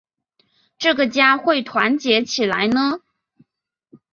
[0.79, 3.01] 这个家会团结起来呢？